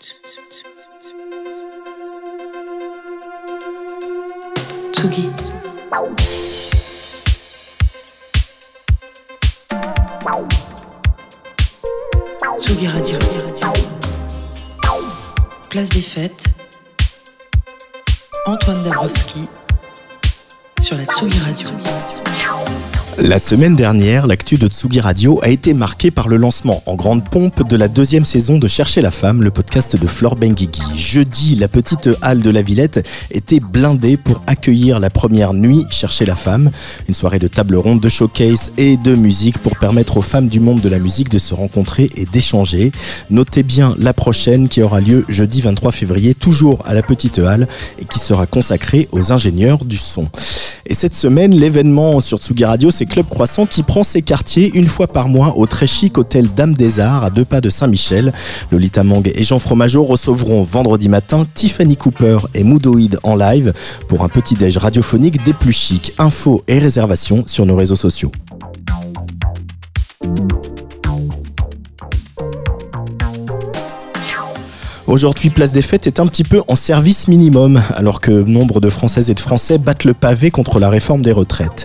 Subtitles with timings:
[0.00, 0.20] Tsugi.
[12.58, 13.18] Tsugi Radio.
[15.68, 16.44] Place des fêtes.
[18.46, 19.46] Antoine Dabrowski
[20.80, 21.68] sur la Tsugi Radio.
[23.22, 27.28] La semaine dernière, l'actu de Tsugi Radio a été marquée par le lancement en grande
[27.28, 30.80] pompe de la deuxième saison de Chercher la femme, le podcast de Flore Benguigui.
[30.96, 36.24] Jeudi, la petite halle de la Villette était blindée pour accueillir la première nuit Chercher
[36.24, 36.70] la femme,
[37.08, 40.58] une soirée de table ronde, de showcase et de musique pour permettre aux femmes du
[40.58, 42.90] monde de la musique de se rencontrer et d'échanger.
[43.28, 47.68] Notez bien la prochaine qui aura lieu jeudi 23 février, toujours à la petite halle
[47.98, 50.26] et qui sera consacrée aux ingénieurs du son.
[50.90, 54.88] Et cette semaine, l'événement sur Tsugi Radio, c'est Club Croissant qui prend ses quartiers une
[54.88, 58.32] fois par mois au très chic hôtel Dame des Arts à deux pas de Saint-Michel.
[58.72, 63.72] Lolita Mang et Jean Fromageau recevront vendredi matin Tiffany Cooper et Moodoid en live
[64.08, 66.12] pour un petit déj radiophonique des plus chics.
[66.18, 68.32] Infos et réservations sur nos réseaux sociaux.
[75.10, 78.88] Aujourd'hui, Place des Fêtes est un petit peu en service minimum, alors que nombre de
[78.88, 81.84] Françaises et de Français battent le pavé contre la réforme des retraites.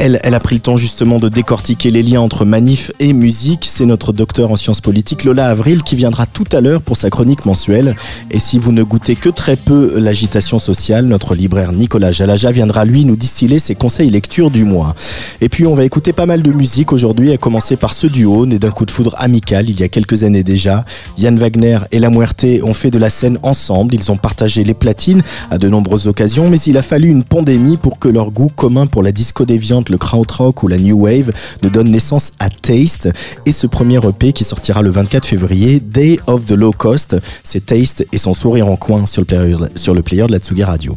[0.00, 3.66] Elle, elle a pris le temps justement de décortiquer les liens entre manif et musique.
[3.68, 7.10] C'est notre docteur en sciences politiques, Lola Avril, qui viendra tout à l'heure pour sa
[7.10, 7.96] chronique mensuelle.
[8.30, 12.84] Et si vous ne goûtez que très peu l'agitation sociale, notre libraire Nicolas Jalaja viendra
[12.84, 14.94] lui nous distiller ses conseils lecture du mois.
[15.40, 18.46] Et puis on va écouter pas mal de musique aujourd'hui, à commencer par ce duo,
[18.46, 20.84] né d'un coup de foudre amical il y a quelques années déjà.
[21.18, 24.74] Yann Wagner et La Muerte ont fait de la scène ensemble, ils ont partagé les
[24.74, 28.50] platines à de nombreuses occasions, mais il a fallu une pandémie pour que leur goût
[28.54, 32.48] commun pour la disco déviante, le krautrock ou la new wave ne donne naissance à
[32.50, 33.08] Taste
[33.46, 37.66] et ce premier EP qui sortira le 24 février, Day of the Low Cost, c'est
[37.66, 40.64] Taste et son sourire en coin sur le player, sur le player de la Tsugi
[40.64, 40.94] Radio.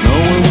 [0.00, 0.49] Snow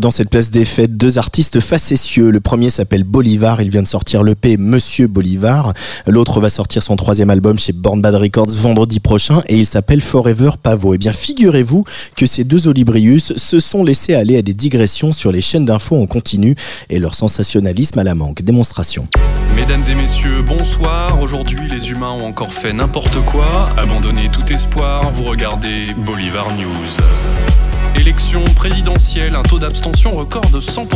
[0.00, 2.30] dans cette place des fêtes deux artistes facétieux.
[2.30, 5.72] Le premier s'appelle Bolivar, il vient de sortir l'EP Monsieur Bolivar.
[6.06, 10.00] L'autre va sortir son troisième album chez Born Bad Records vendredi prochain et il s'appelle
[10.00, 10.94] Forever Pavo.
[10.94, 11.84] Eh bien figurez-vous
[12.16, 16.00] que ces deux Olibrius se sont laissés aller à des digressions sur les chaînes d'infos
[16.00, 16.54] en continu
[16.90, 18.42] et leur sensationnalisme à la manque.
[18.42, 19.08] Démonstration.
[19.54, 21.20] Mesdames et messieurs, bonsoir.
[21.20, 23.68] Aujourd'hui, les humains ont encore fait n'importe quoi.
[23.76, 27.71] Abandonnez tout espoir, vous regardez Bolivar News.
[27.94, 30.86] Élection présidentielle, un taux d'abstention record de 100%,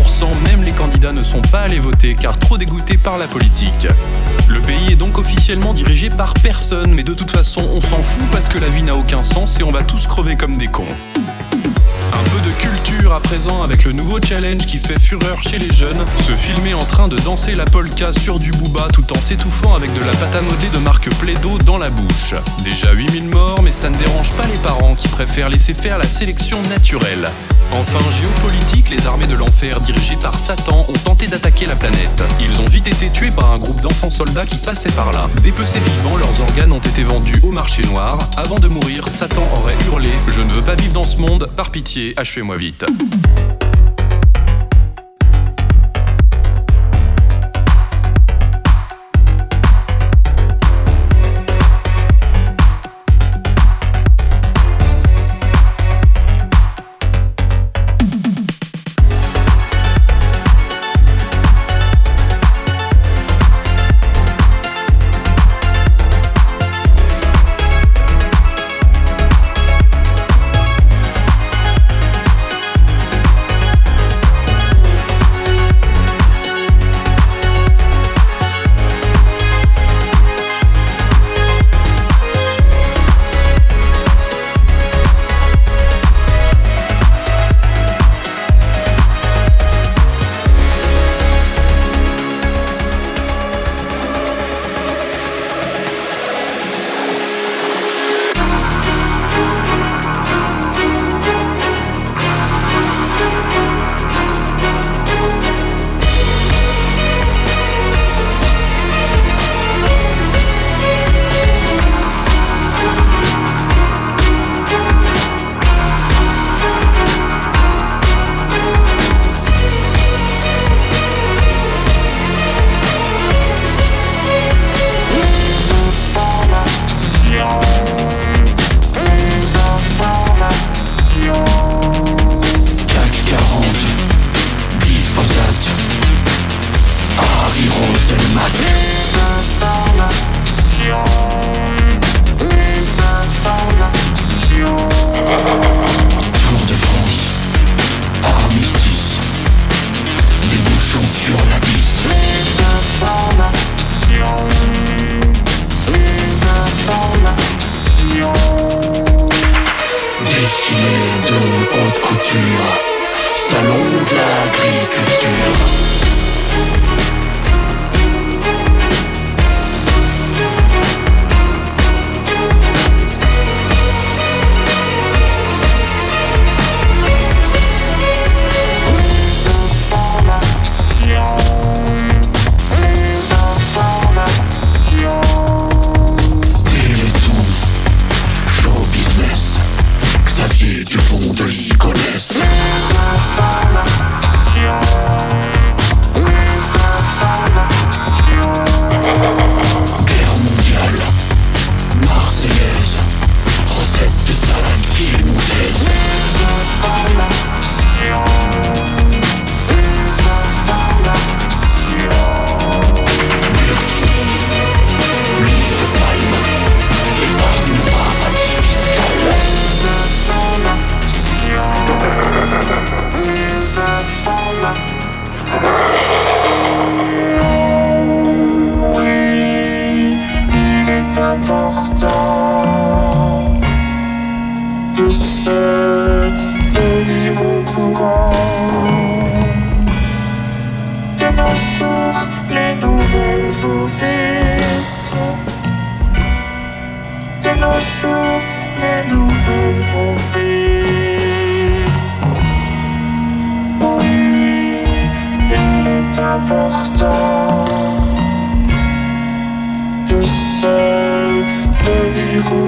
[0.46, 3.86] même les candidats ne sont pas allés voter car trop dégoûtés par la politique.
[4.48, 8.24] Le pays est donc officiellement dirigé par personne, mais de toute façon on s'en fout
[8.32, 10.86] parce que la vie n'a aucun sens et on va tous crever comme des cons.
[12.12, 15.72] Un peu de culture à présent avec le nouveau challenge qui fait fureur chez les
[15.72, 16.04] jeunes.
[16.26, 19.92] Se filmer en train de danser la polka sur du booba tout en s'étouffant avec
[19.92, 22.34] de la pâte à modeler de marque Plaido dans la bouche.
[22.64, 26.08] Déjà 8000 morts, mais ça ne dérange pas les parents qui préfèrent laisser faire la
[26.08, 27.26] sélection naturelle.
[27.72, 32.22] Enfin, géopolitique, les armées de l'enfer dirigées par Satan ont tenté d'attaquer la planète.
[32.40, 35.26] Ils ont vite été tués par un groupe d'enfants soldats qui passaient par là.
[35.42, 38.18] Dépecés vivants, leurs organes ont été vendus au marché noir.
[38.36, 41.70] Avant de mourir, Satan aurait hurlé Je ne veux pas vivre dans ce monde, par
[41.70, 42.84] pitié, achevez-moi vite.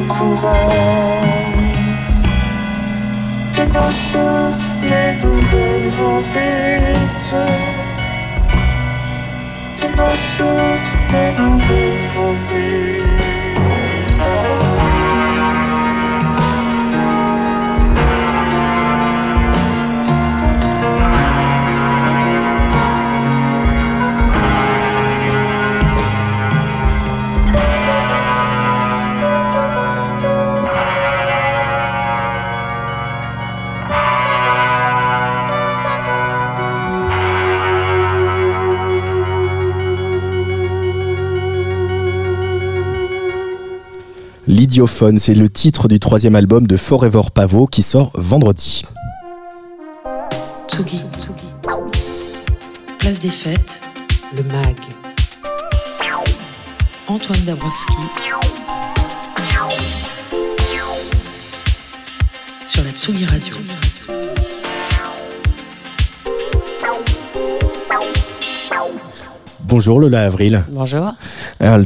[0.09, 1.21] Tenir au courant
[3.55, 7.35] que nos journées nouvelles vont vite.
[9.81, 11.68] Que nos journées nouvelles
[44.59, 48.83] L'idiophone, c'est le titre du troisième album de Forever Pavot qui sort vendredi.
[50.67, 51.01] Tsugi.
[52.99, 53.81] Place des fêtes.
[54.37, 54.77] Le MAG.
[57.07, 57.93] Antoine Dabrowski.
[62.67, 63.55] Sur la Tsugi Radio.
[69.61, 70.65] Bonjour Lola Avril.
[70.73, 71.13] Bonjour.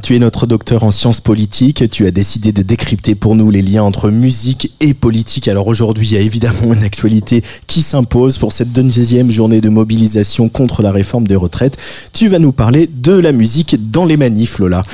[0.02, 1.88] Tu es notre docteur en sciences politiques.
[1.91, 5.49] Tu as décidé de décrypter pour nous les liens entre musique et politique.
[5.49, 9.71] Alors aujourd'hui, il y a évidemment une actualité qui s'impose pour cette deuxième journée de
[9.71, 11.79] mobilisation contre la réforme des retraites.
[12.12, 14.85] Tu vas nous parler de la musique dans les manifs, Lola.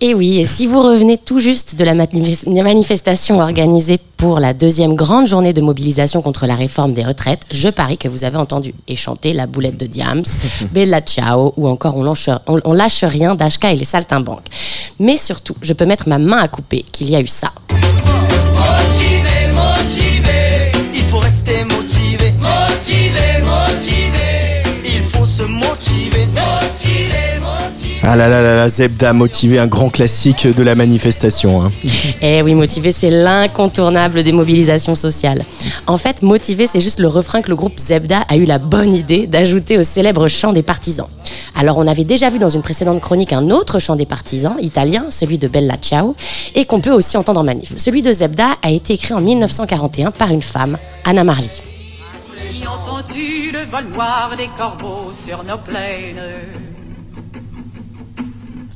[0.00, 4.54] Et oui, et si vous revenez tout juste de la manif- manifestation organisée pour la
[4.54, 8.38] deuxième grande journée de mobilisation contre la réforme des retraites, je parie que vous avez
[8.38, 10.22] entendu et chanté La boulette de Diams,
[10.72, 14.46] Bella Ciao ou encore On lâche, on, on lâche rien d'HK et les saltimbanques.
[14.98, 17.48] Mais surtout, je peux mettre ma main à couper qu'il y a eu ça.
[17.68, 22.32] Motivé, motivé, il faut rester motivé.
[22.40, 26.26] Motivé, motivé, il faut se motiver.
[28.06, 31.62] Ah là là là là, Zebda motivé, un grand classique de la manifestation.
[31.62, 31.72] hein.
[32.20, 35.42] Eh oui, motivé, c'est l'incontournable des mobilisations sociales.
[35.86, 38.92] En fait, motivé, c'est juste le refrain que le groupe Zebda a eu la bonne
[38.94, 41.06] idée d'ajouter au célèbre chant des partisans.
[41.56, 45.06] Alors, on avait déjà vu dans une précédente chronique un autre chant des partisans, italien,
[45.08, 46.14] celui de Bella Ciao,
[46.54, 47.72] et qu'on peut aussi entendre en manif.
[47.76, 51.48] Celui de Zebda a été écrit en 1941 par une femme, Anna Marley.
[52.52, 56.20] J'ai entendu le vol noir des corbeaux sur nos plaines.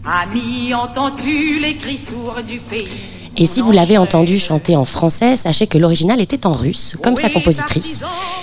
[0.04, 3.17] Ami, entends-tu les cris sourds du pays?
[3.40, 7.14] Et si vous l'avez entendu chanter en français, sachez que l'original était en russe, comme
[7.14, 8.02] sa compositrice.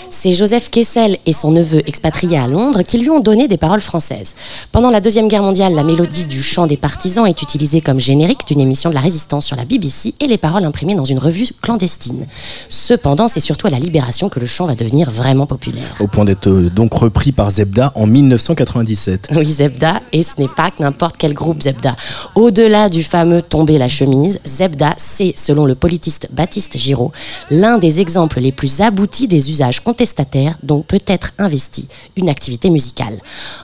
[0.10, 3.82] C'est Joseph Kessel et son neveu expatrié à Londres qui lui ont donné des paroles
[3.82, 4.36] françaises.
[4.72, 8.48] Pendant la Deuxième Guerre mondiale, la mélodie du chant des partisans est utilisée comme générique
[8.48, 11.48] d'une émission de la résistance sur la BBC et les paroles imprimées dans une revue
[11.62, 12.26] clandestine.
[12.70, 15.96] Cependant, c'est surtout à la Libération que le chant va devenir vraiment populaire.
[16.00, 19.28] Au point d'être euh, donc repris par Zebda en 1997.
[19.36, 21.98] Oui, Zebda, et ce n'est pas que n'importe quel groupe Zebda.
[22.36, 27.12] Au-delà du fameux tomber la chemise, Zebda, c'est, selon le politiste Baptiste Giraud,
[27.50, 32.70] l'un des exemples les plus aboutis des usages contestataires dont peut être investie une activité
[32.70, 33.20] musicale.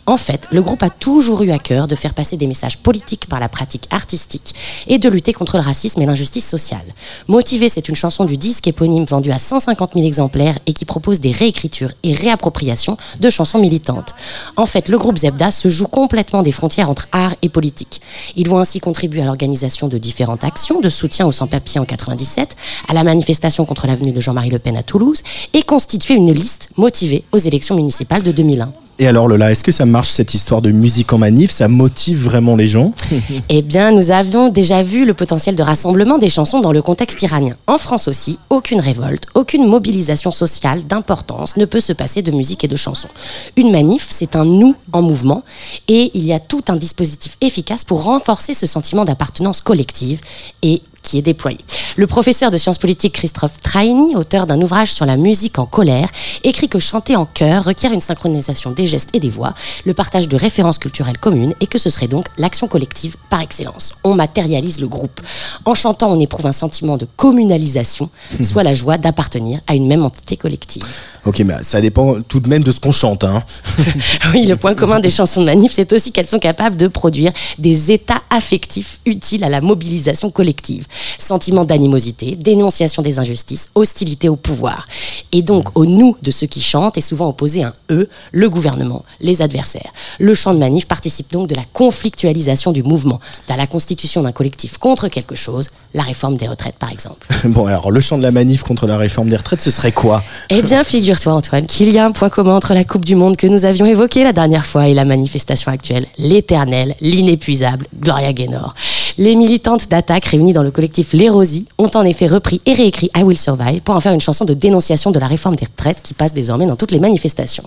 [0.05, 3.27] En fait, le groupe a toujours eu à cœur de faire passer des messages politiques
[3.27, 4.55] par la pratique artistique
[4.87, 6.93] et de lutter contre le racisme et l'injustice sociale.
[7.27, 11.19] Motivé, c'est une chanson du disque éponyme vendue à 150 000 exemplaires et qui propose
[11.19, 14.15] des réécritures et réappropriations de chansons militantes.
[14.57, 18.01] En fait, le groupe Zebda se joue complètement des frontières entre art et politique.
[18.35, 22.55] Ils vont ainsi contribuer à l'organisation de différentes actions de soutien aux sans-papiers en 97,
[22.87, 25.21] à la manifestation contre l'avenue de Jean-Marie Le Pen à Toulouse
[25.53, 28.71] et constituer une liste motivée aux élections municipales de 2001.
[29.01, 31.49] Et alors Lola, est-ce que ça marche cette histoire de musique en manif?
[31.49, 32.93] Ça motive vraiment les gens?
[33.49, 37.21] Eh bien, nous avions déjà vu le potentiel de rassemblement des chansons dans le contexte
[37.23, 37.55] iranien.
[37.65, 42.63] En France aussi, aucune révolte, aucune mobilisation sociale d'importance ne peut se passer de musique
[42.63, 43.09] et de chansons.
[43.57, 45.43] Une manif, c'est un nous en mouvement
[45.87, 50.21] et il y a tout un dispositif efficace pour renforcer ce sentiment d'appartenance collective
[50.61, 51.57] et qui est déployé.
[51.97, 56.09] Le professeur de sciences politiques Christophe Traini, auteur d'un ouvrage sur la musique en colère,
[56.43, 59.53] écrit que chanter en chœur requiert une synchronisation des gestes et des voix,
[59.85, 63.95] le partage de références culturelles communes et que ce serait donc l'action collective par excellence.
[64.03, 65.21] On matérialise le groupe.
[65.65, 68.09] En chantant, on éprouve un sentiment de communalisation,
[68.41, 70.85] soit la joie d'appartenir à une même entité collective.
[71.25, 73.23] Ok, mais ça dépend tout de même de ce qu'on chante.
[73.23, 73.43] Hein.
[74.33, 77.31] Oui, le point commun des chansons de manif, c'est aussi qu'elles sont capables de produire
[77.59, 80.87] des états affectifs utiles à la mobilisation collective.
[81.17, 84.87] Sentiment d'animosité, dénonciation des injustices, hostilité au pouvoir.
[85.31, 89.03] Et donc, au nous de ceux qui chantent est souvent opposé un eux, le gouvernement,
[89.19, 89.91] les adversaires.
[90.19, 94.31] Le chant de manif participe donc de la conflictualisation du mouvement, dans la constitution d'un
[94.31, 97.27] collectif contre quelque chose, la réforme des retraites par exemple.
[97.45, 100.23] Bon, alors le chant de la manif contre la réforme des retraites, ce serait quoi?
[100.49, 103.35] Eh bien, figure-toi, Antoine, qu'il y a un point commun entre la Coupe du Monde
[103.35, 106.05] que nous avions évoquée la dernière fois et la manifestation actuelle.
[106.17, 108.73] L'éternel, l'inépuisable Gloria Gaynor.
[109.17, 113.09] Les militantes d'attaque réunies dans le collectif Les Rosies ont en effet repris et réécrit
[113.15, 116.01] I Will Survive pour en faire une chanson de dénonciation de la réforme des retraites
[116.01, 117.63] qui passe désormais dans toutes les manifestations.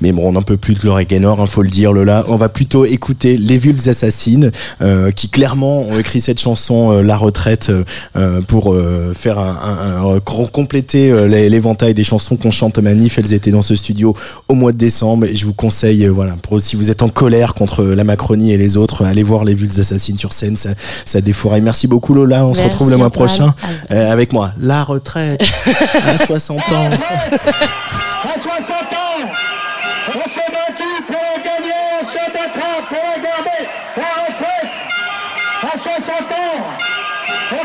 [0.00, 2.24] Mais bon, on n'en peut plus de Gloria Gaynor, il faut le dire, Lola.
[2.28, 4.50] On va plutôt écouter Les Vulves Assassines,
[4.82, 7.70] euh, qui clairement ont écrit cette chanson, euh, La Retraite,
[8.16, 8.76] euh, pour
[9.14, 9.56] faire un,
[10.02, 13.18] un- un- com- compléter l'éventail des chansons qu'on chante manif.
[13.18, 14.14] Elles étaient dans ce studio
[14.48, 15.26] au mois de décembre.
[15.26, 18.52] Et je vous conseille, euh, voilà, pour, si vous êtes en colère contre la Macronie
[18.52, 20.70] et les autres, allez voir Les Vulves Assassines sur scène, ça,
[21.04, 21.62] ça défouraille.
[21.62, 22.46] Merci beaucoup, Lola.
[22.46, 23.54] On se retrouve le mois prochain
[23.90, 24.52] avec moi.
[24.60, 25.42] La Retraite,
[26.04, 26.90] à 60 ans.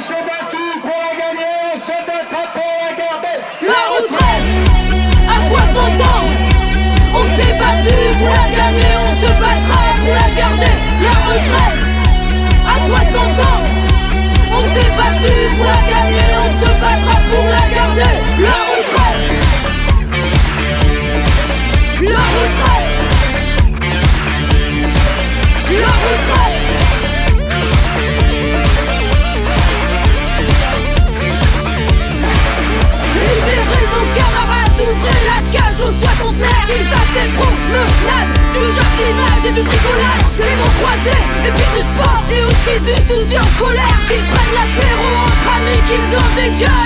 [0.03, 3.37] s'est battu pour la gagner, on se battra pour la garder.
[3.61, 4.49] La retraite
[5.23, 6.27] à 60 ans
[7.15, 10.75] On s'est battu pour la gagner, on se battra pour la garder
[11.07, 11.83] La retraite
[12.67, 13.63] à 60 ans
[14.51, 18.32] On s'est battu pour la gagner, on se battra pour la garder
[43.60, 46.82] colère Qu'ils prennent l'apéro entre amis, qu'ils ont des gueules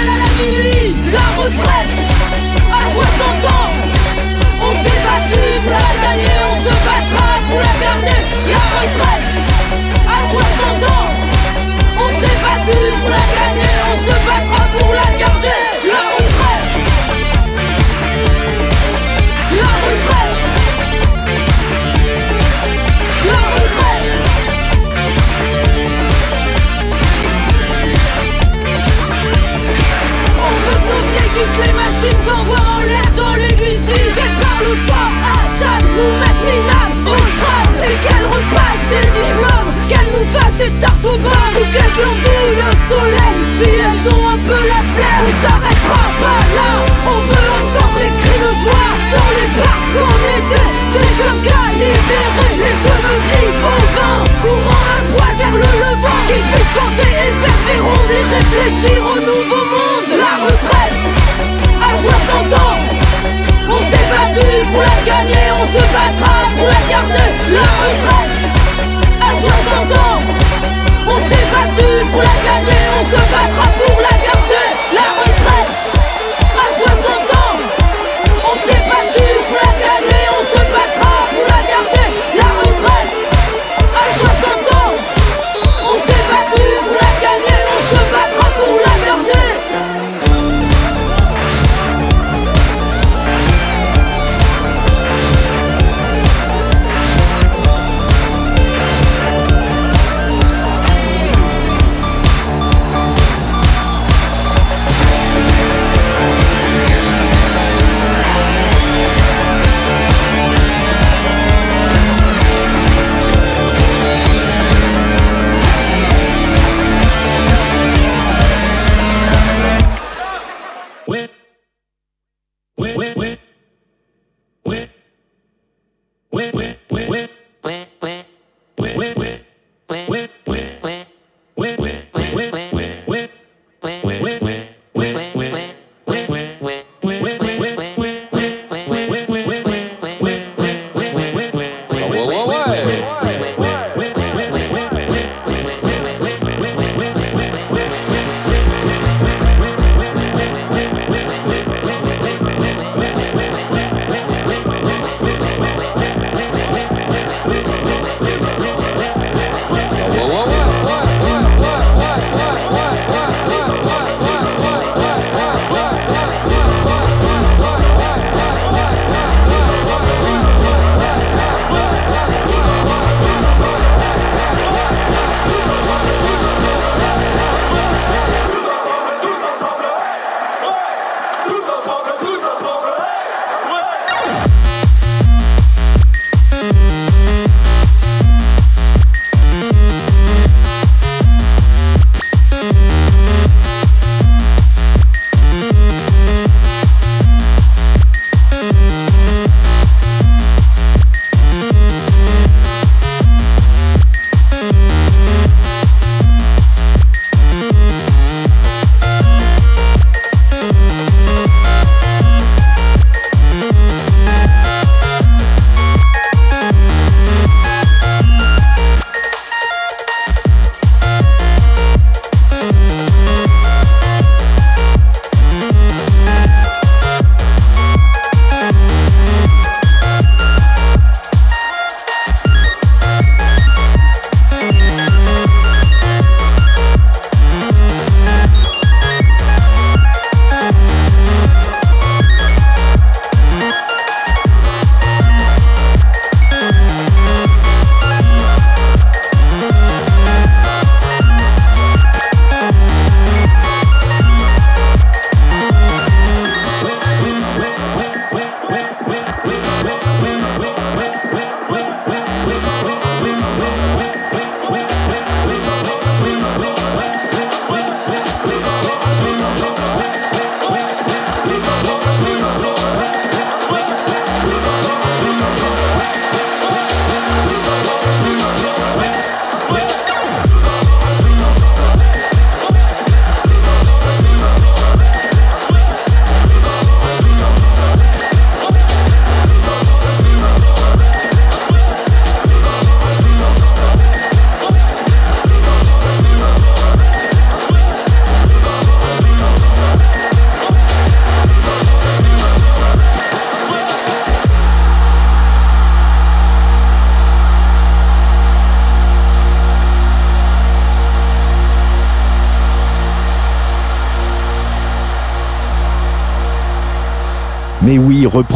[65.78, 67.12] se battra pour la garde,
[67.50, 68.17] leur ultra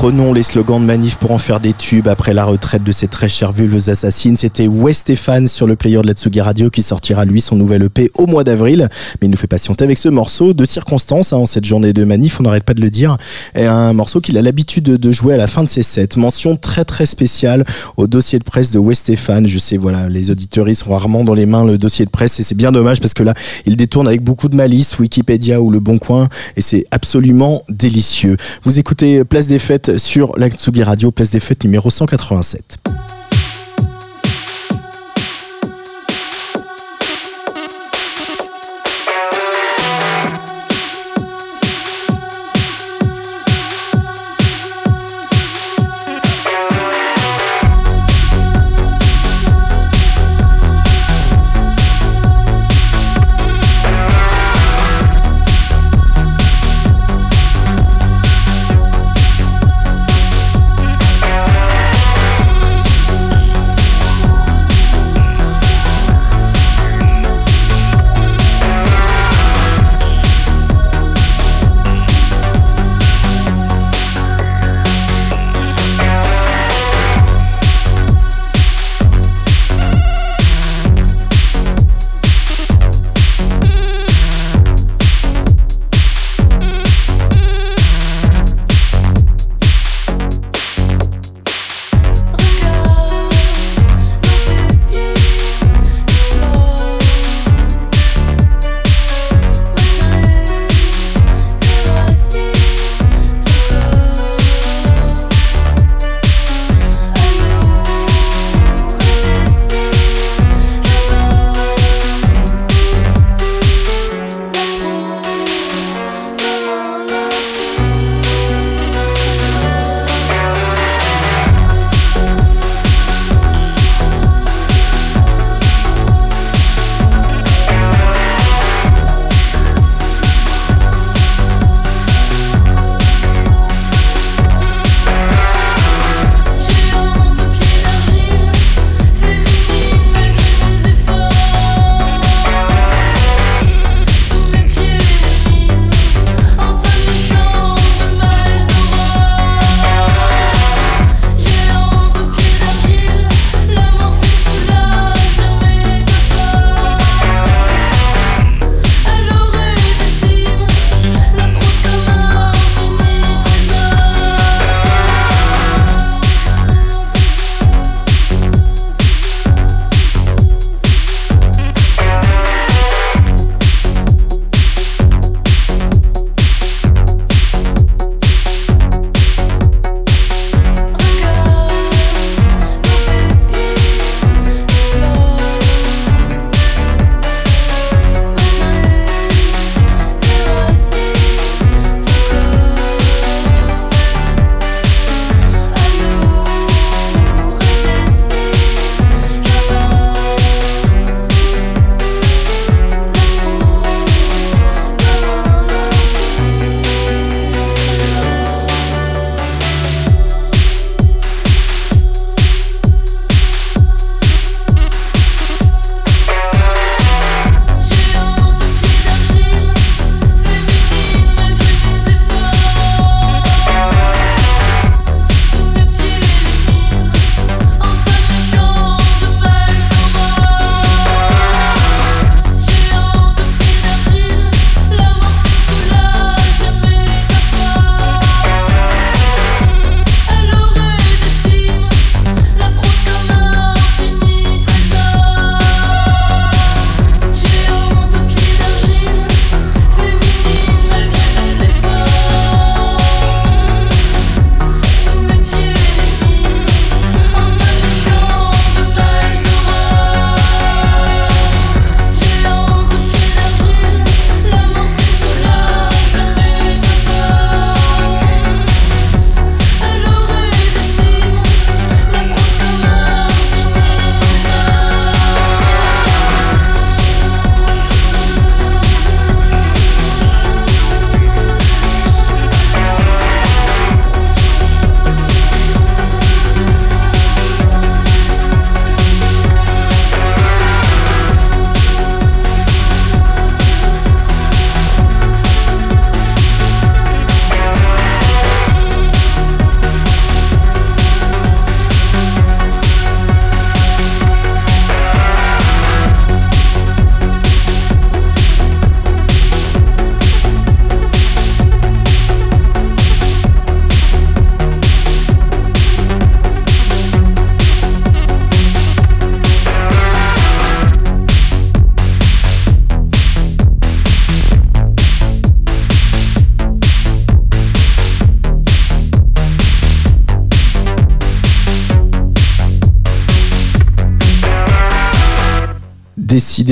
[0.02, 3.08] reprenons les slogans de manif pour en faire des tubes après la retraite de ces
[3.08, 4.36] très chères vulves assassines.
[4.36, 7.84] C'était West Stéphane sur le player de la Tsugi Radio qui sortira lui son nouvel
[7.84, 8.90] EP au mois d'avril.
[9.22, 12.04] Mais il nous fait patienter avec ce morceau de circonstance hein, en cette journée de
[12.04, 13.16] manif, on n'arrête pas de le dire.
[13.54, 16.18] Et un morceau qu'il a l'habitude de jouer à la fin de ses sets.
[16.18, 17.64] Mention très très spéciale
[17.96, 19.46] au dossier de presse de West Stéphane.
[19.46, 22.44] Je sais, voilà, les auditeurs sont rarement dans les mains le dossier de presse et
[22.44, 23.36] c'est bien dommage parce que là,
[23.68, 28.36] il détourne avec beaucoup de malice Wikipédia ou Le Bon Coin et c'est absolument délicieux.
[28.64, 32.77] Vous écoutez Place des Fêtes sur la Tsugi Radio, Place des Fêtes numéro 187.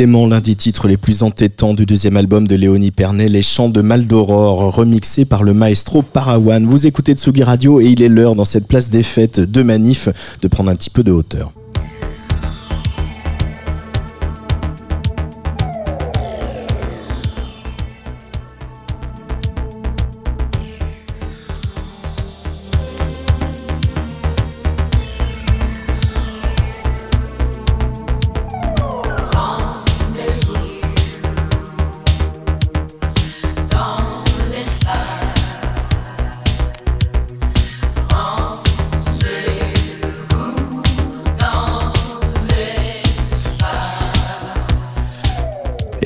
[0.05, 3.81] L'un des titres les plus entêtants du deuxième album de Léonie Pernet, Les Chants de
[3.81, 6.65] Mal d'Aurore, remixés par le maestro Parawan.
[6.65, 10.07] Vous écoutez Tsugi Radio et il est l'heure dans cette place des fêtes de Manif
[10.41, 11.51] de prendre un petit peu de hauteur.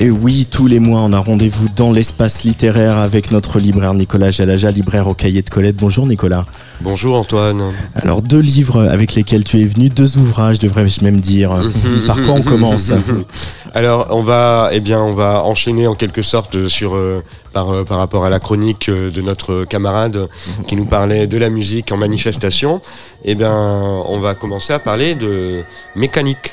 [0.04, 4.30] Et oui, tous les mois, on a rendez-vous dans l'espace littéraire avec notre libraire Nicolas
[4.30, 5.76] Jalaja, libraire au cahier de Colette.
[5.76, 6.44] Bonjour Nicolas.
[6.82, 7.72] Bonjour Antoine.
[7.94, 11.58] Alors, deux livres avec lesquels tu es venu, deux ouvrages, devrais-je même dire.
[12.06, 12.92] Par quoi on commence?
[13.74, 17.82] Alors on va, eh bien, on va enchaîner en quelque sorte sur euh, par, euh,
[17.82, 20.28] par rapport à la chronique euh, de notre camarade
[20.68, 22.80] qui nous parlait de la musique en manifestation.
[23.24, 25.64] Eh bien, on va commencer à parler de
[25.96, 26.52] mécanique.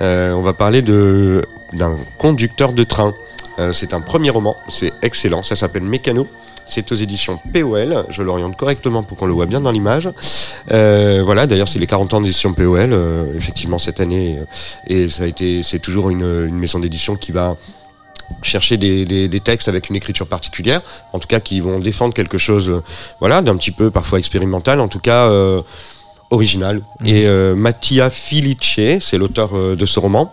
[0.00, 3.14] Euh, on va parler d'un conducteur de train.
[3.58, 6.26] Euh, c'est un premier roman, c'est excellent, ça s'appelle Mécano.
[6.68, 10.10] C'est aux éditions POL, je l'oriente correctement pour qu'on le voit bien dans l'image.
[10.72, 14.44] Euh, voilà, d'ailleurs c'est les 40 ans d'édition POL, euh, effectivement cette année, euh,
[14.88, 17.56] et ça a été, c'est toujours une, une maison d'édition qui va
[18.42, 20.82] chercher des, des, des textes avec une écriture particulière,
[21.12, 22.82] en tout cas qui vont défendre quelque chose, euh,
[23.20, 25.62] voilà, d'un petit peu parfois expérimental, en tout cas euh,
[26.30, 26.80] original.
[27.04, 30.30] Et euh, Mattia Filice, c'est l'auteur euh, de ce roman.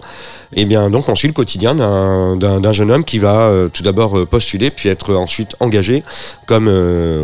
[0.56, 4.20] Et bien donc on suit le quotidien d'un- jeune homme qui va euh, tout d'abord
[4.20, 6.04] euh, postuler, puis être ensuite engagé
[6.46, 6.70] comme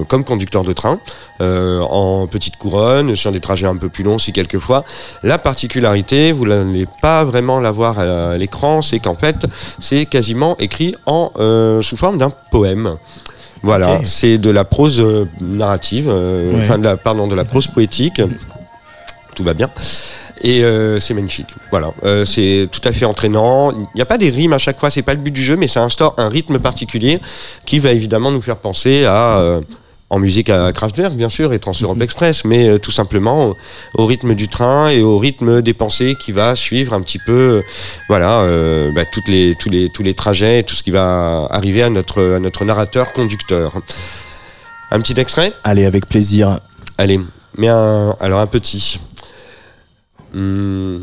[0.08, 1.00] comme conducteur de train
[1.40, 4.84] en petite couronne sur des trajets un peu plus longs si quelquefois.
[5.24, 9.46] La particularité, vous n'allez pas vraiment la voir à l'écran, c'est qu'en fait
[9.80, 11.32] c'est quasiment écrit en
[11.84, 12.96] sous forme d'un poème.
[13.62, 15.04] Voilà, c'est de la prose
[15.42, 16.62] narrative, Ouais.
[16.64, 18.22] enfin de la, pardon, de la prose poétique.
[19.39, 19.71] Tout va bien.
[20.41, 21.47] Et euh, c'est magnifique.
[21.71, 23.71] Voilà, Euh, c'est tout à fait entraînant.
[23.71, 25.56] Il n'y a pas des rimes à chaque fois, c'est pas le but du jeu,
[25.56, 27.21] mais ça instaure un rythme particulier
[27.65, 29.62] qui va évidemment nous faire penser à euh,
[30.10, 33.56] en musique à Kraftwerk bien sûr et Trans-Europe Express, mais tout simplement au,
[33.93, 37.63] au rythme du train et au rythme des pensées qui va suivre un petit peu,
[38.10, 38.43] voilà,
[38.93, 41.89] bah, toutes les tous les tous les trajets, et tout ce qui va arriver à
[41.89, 43.71] notre à notre narrateur conducteur.
[44.91, 45.54] Un petit extrait?
[45.63, 46.60] Allez, avec plaisir.
[46.97, 47.21] Allez,
[47.56, 48.99] mais un, alors un petit.
[50.34, 50.98] Hmm,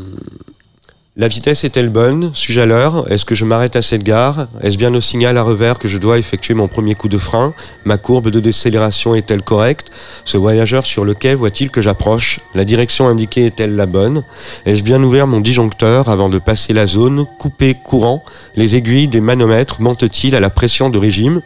[1.17, 2.29] La vitesse est-elle bonne?
[2.33, 3.11] Suis-je à l'heure?
[3.11, 4.47] Est-ce que je m'arrête à cette gare?
[4.61, 7.53] Est-ce bien au signal à revers que je dois effectuer mon premier coup de frein?
[7.85, 9.89] Ma courbe de décélération est-elle correcte?
[10.25, 12.39] Ce voyageur sur le quai voit-il que j'approche?
[12.53, 14.23] La direction indiquée est-elle la bonne?
[14.67, 17.25] Ai-je bien ouvert mon disjoncteur avant de passer la zone?
[17.39, 18.23] Coupé courant?
[18.55, 21.41] Les aiguilles des manomètres mentent-ils à la pression de régime?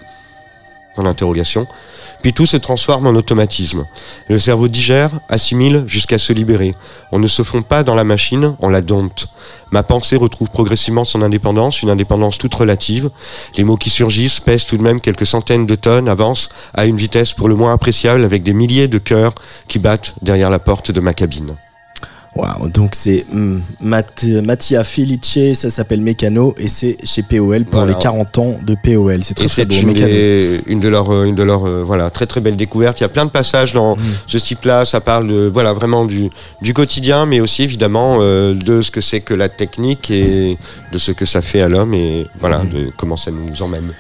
[0.98, 1.68] L'interrogation.
[2.22, 3.88] Puis tout se transforme en automatisme.
[4.28, 6.76] Le cerveau digère, assimile jusqu'à se libérer.
[7.12, 9.28] On ne se fond pas dans la machine, on la dompte.
[9.72, 13.10] Ma pensée retrouve progressivement son indépendance, une indépendance toute relative.
[13.58, 16.98] Les mots qui surgissent pèsent tout de même quelques centaines de tonnes, avancent à une
[16.98, 19.34] vitesse pour le moins appréciable avec des milliers de cœurs
[19.68, 21.56] qui battent derrière la porte de ma cabine.
[22.34, 23.26] Waouh, donc c'est
[23.82, 27.92] Matt- Mattia Felice, ça s'appelle Mécano et c'est chez POL pour Voilà.
[27.92, 29.22] les 40 ans de POL.
[29.22, 29.76] C'est très très beau.
[29.90, 33.02] une, des- une de leurs, euh, une de leurs, euh, voilà, très très belle découverte.
[33.02, 34.86] Il y a plein de passages dans ce type-là.
[34.86, 36.30] Ça parle de, voilà, vraiment du,
[36.62, 40.58] du quotidien, mais aussi évidemment euh, de ce que c'est que la technique et
[40.94, 43.92] de ce que ça fait à l'homme et voilà, de comment ça nous emmène.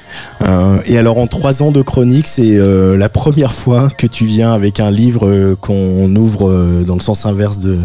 [0.41, 2.57] Euh, et alors en trois ans de chronique, c'est
[2.97, 7.59] la première fois que tu viens avec un livre qu'on ouvre dans le sens inverse
[7.59, 7.79] de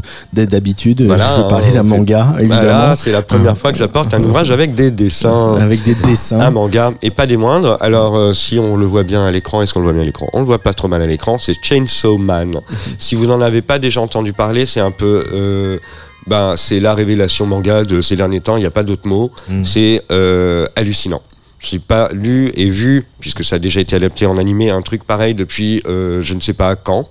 [0.45, 1.03] d'habitude.
[1.07, 4.23] Voilà, Je vais parler d'un manga, évidemment, Voilà, c'est la première fois que j'apporte un
[4.23, 5.57] ouvrage avec des dessins.
[5.57, 6.41] avec des dessins.
[6.41, 7.79] Un manga et pas des moindres.
[7.81, 10.05] Alors euh, si on le voit bien à l'écran, est-ce qu'on le voit bien à
[10.05, 10.29] l'écran?
[10.35, 11.39] On le voit pas trop mal à l'écran.
[11.39, 12.61] C'est Chainsaw Man.
[12.99, 15.79] si vous n'en avez pas déjà entendu parler, c'est un peu, euh,
[16.27, 18.57] ben c'est la révélation manga de ces derniers temps.
[18.57, 19.31] Il n'y a pas d'autre mot.
[19.65, 21.23] C'est euh, hallucinant.
[21.59, 25.05] J'ai pas lu et vu, puisque ça a déjà été adapté en animé, un truc
[25.05, 27.09] pareil depuis euh, je ne sais pas quand.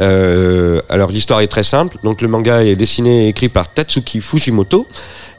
[0.00, 1.98] Euh, alors l'histoire est très simple.
[2.04, 4.86] Donc le manga est dessiné et écrit par Tatsuki Fujimoto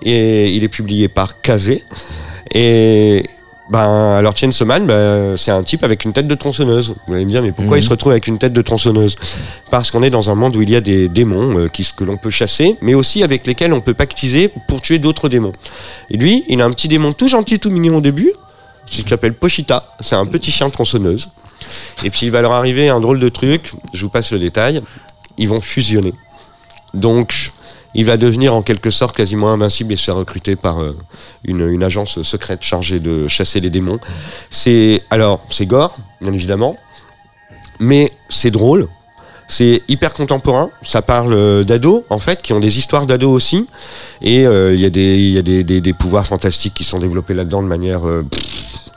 [0.04, 1.80] et il est publié par Kaze.
[2.54, 3.24] Et
[3.72, 6.94] ben alors Chainsaw Man, ben, c'est un type avec une tête de tronçonneuse.
[7.08, 9.16] Vous allez me dire mais pourquoi il se retrouve avec une tête de tronçonneuse?
[9.70, 12.04] Parce qu'on est dans un monde où il y a des démons euh, qui, que
[12.04, 15.54] l'on peut chasser, mais aussi avec lesquels on peut pactiser pour tuer d'autres démons.
[16.10, 18.34] Et lui, il a un petit démon tout gentil, tout mignon au début,
[18.86, 19.96] qui s'appelle Pochita.
[20.02, 21.30] C'est un petit chien tronçonneuse.
[22.04, 23.72] Et puis il va leur arriver un drôle de truc.
[23.94, 24.82] Je vous passe le détail.
[25.38, 26.14] Ils vont fusionner.
[26.94, 27.52] Donc
[27.94, 30.96] il va devenir en quelque sorte quasiment invincible et se faire recruter par euh,
[31.44, 34.00] une, agence secrète chargée de chasser les démons.
[34.50, 36.76] C'est alors c'est gore, bien évidemment,
[37.80, 38.88] mais c'est drôle.
[39.48, 40.70] C'est hyper contemporain.
[40.82, 43.68] Ça parle euh, d'ados, en fait, qui ont des histoires d'ados aussi.
[44.22, 48.04] Et euh, il y a, des, pouvoirs fantastiques qui sont développés là-dedans de manière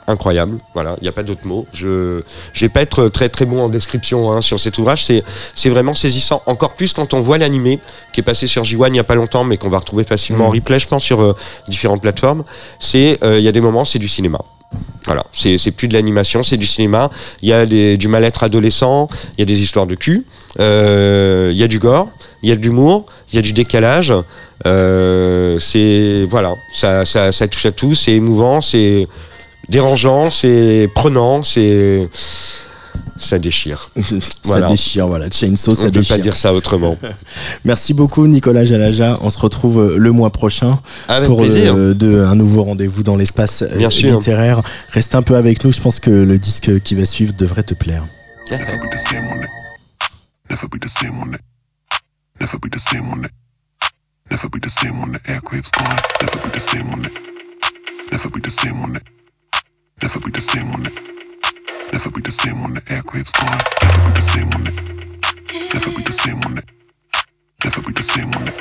[0.07, 0.57] incroyable.
[0.73, 1.65] Voilà, il n'y a pas d'autre mot.
[1.73, 2.21] Je
[2.53, 5.03] je vais pas être très très bon en description hein, sur cet ouvrage.
[5.05, 6.41] C'est c'est vraiment saisissant.
[6.45, 7.79] Encore plus quand on voit l'animé
[8.13, 10.47] qui est passé sur J1 il n'y a pas longtemps, mais qu'on va retrouver facilement
[10.47, 11.33] en replay, je pense, sur euh,
[11.67, 12.43] différentes plateformes.
[12.79, 14.39] C'est euh, il y a des moments, c'est du cinéma.
[15.05, 17.09] Voilà, c'est c'est plus de l'animation, c'est du cinéma.
[17.41, 20.25] Il y a des, du mal-être adolescent, il y a des histoires de cul,
[20.59, 22.09] euh, il y a du gore,
[22.41, 24.11] il y a de l'humour, il y a du décalage.
[24.65, 29.07] Euh, c'est voilà, ça, ça, ça touche à tout, c'est émouvant, c'est
[29.69, 32.09] dérangeant, c'est prenant, c'est
[33.17, 33.89] ça déchire.
[34.03, 34.03] ça
[34.43, 34.69] Voilà.
[34.69, 35.29] déchire, voilà.
[35.29, 36.15] Chainsaw, On ça ne peut déchire.
[36.17, 36.97] pas dire ça autrement.
[37.65, 39.17] Merci beaucoup, Nicolas Jalaja.
[39.21, 41.73] On se retrouve euh, le mois prochain Avec pour plaisir.
[41.75, 44.61] euh, de, un nouveau rendez-vous dans l'espace euh, littéraire.
[44.89, 45.71] Reste un peu avec nous.
[45.71, 48.05] Je pense que le disque qui va suivre devrait te plaire.
[48.51, 48.79] Never
[60.01, 60.93] Never be the same on it.
[61.93, 62.83] Never be the same on it.
[62.91, 63.61] Never be the same when the aircraft's gone.
[63.81, 64.75] Never be the same on it.
[65.73, 66.65] Never be the same on it.
[67.63, 68.55] Never be the same on it.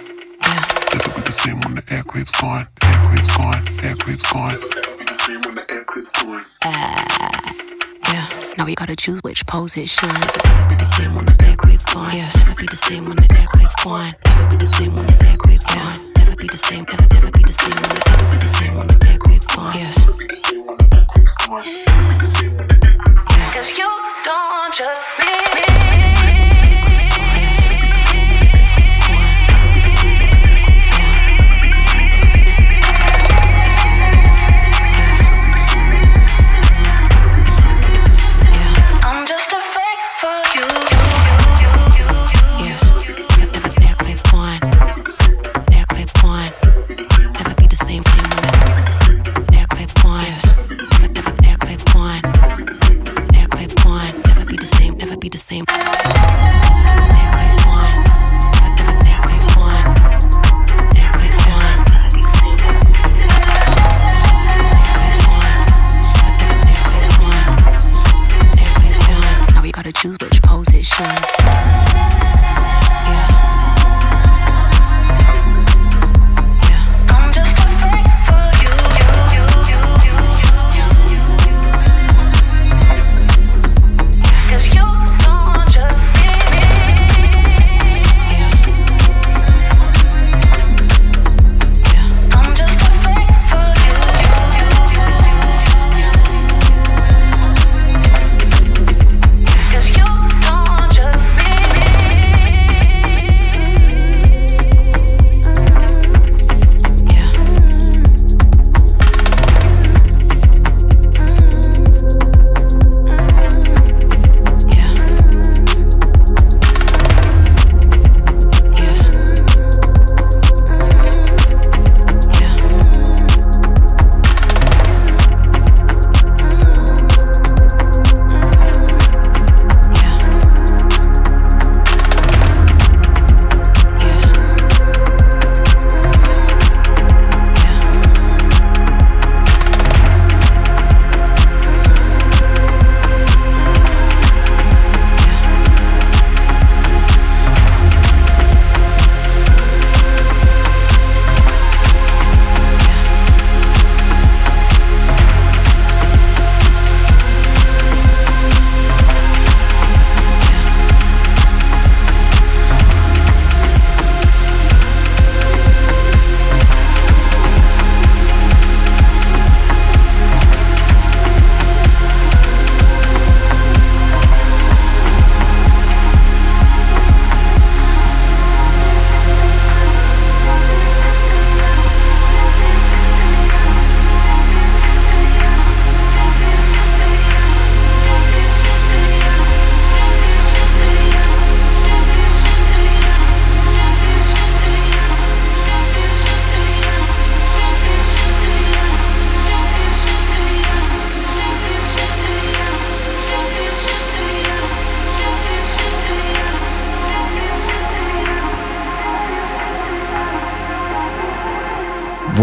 [0.95, 2.66] Never be the same when the aircraft's gone.
[2.82, 3.66] Never be the same.
[3.82, 4.14] Never be the same.
[4.14, 4.55] Never be the same.
[4.85, 5.11] Never be the same when the aircraft's gone.
[5.11, 5.11] Aircraft's gone.
[5.11, 5.11] Aircraft's gone.
[5.11, 6.45] Never be the same when the aircraft's gone.
[8.14, 8.26] Yeah,
[8.57, 10.12] now we gotta choose which pose it should.
[10.12, 12.14] Never be the same when the air clips gone.
[12.14, 14.14] Yes, never be the same when the air clips gone.
[14.24, 16.12] Never be the same when the air clips gone.
[16.16, 18.74] Never be the same, never, never be the same when the, never be the same
[18.76, 19.74] when the air clips gone.
[19.74, 20.07] Yes.
[21.47, 21.61] Cause
[23.76, 23.90] you
[24.24, 26.14] don't trust me.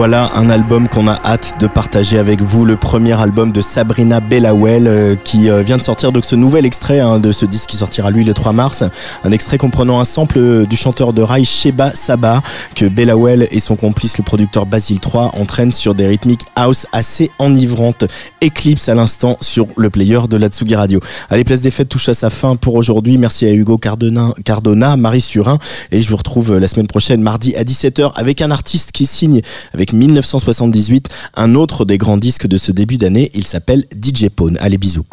[0.01, 4.19] voilà un album qu'on a hâte de partager avec vous, le premier album de Sabrina
[4.19, 7.69] Bellawell euh, qui euh, vient de sortir donc ce nouvel extrait hein, de ce disque
[7.69, 8.83] qui sortira lui le 3 mars,
[9.23, 12.41] un extrait comprenant un sample euh, du chanteur de rail Sheba Saba
[12.75, 17.29] que Bellawell et son complice le producteur Basil 3 entraînent sur des rythmiques house assez
[17.37, 18.05] enivrantes.
[18.43, 20.99] Eclipse à l'instant sur le player de la Tsugi Radio.
[21.29, 23.19] Allez, Place des Fêtes touche à sa fin pour aujourd'hui.
[23.19, 25.59] Merci à Hugo Cardona, Marie Surin
[25.91, 29.41] et je vous retrouve la semaine prochaine mardi à 17h avec un artiste qui signe
[29.75, 33.31] avec 1978, un autre des grands disques de ce début d'année.
[33.33, 34.57] Il s'appelle DJ Pone.
[34.59, 35.05] Allez, bisous.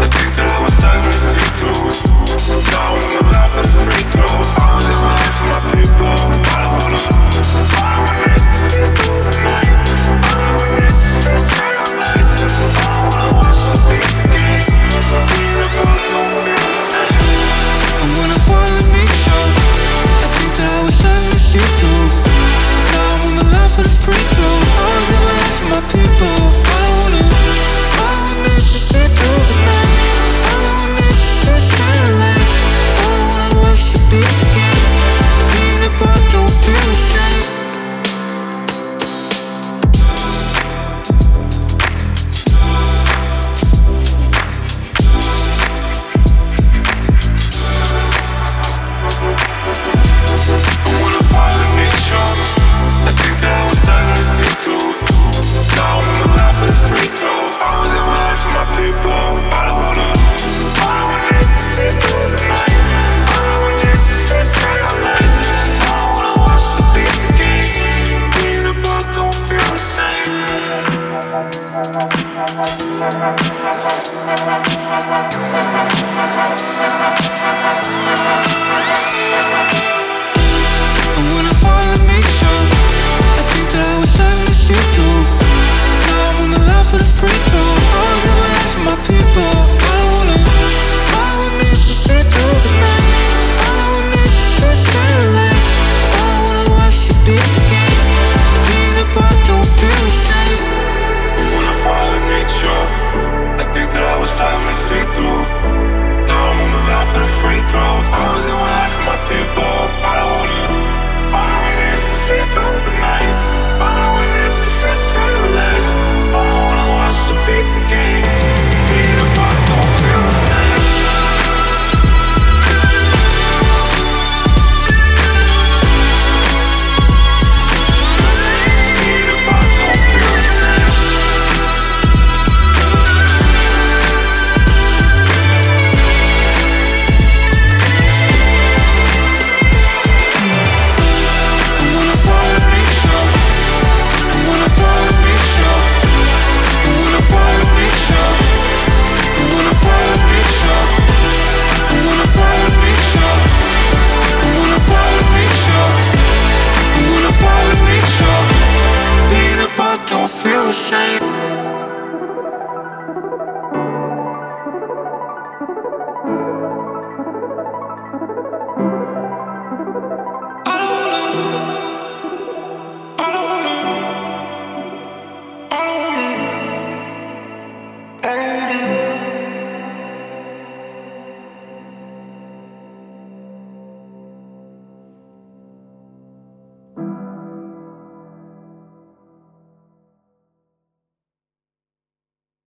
[0.00, 0.78] I was
[4.86, 6.06] living life for my people.
[6.06, 9.27] I don't wanna, I don't wanna see through.